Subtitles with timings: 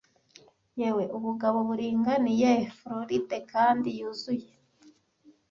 [0.79, 4.49] Yewe ubugabo, buringaniye, floride kandi yuzuye.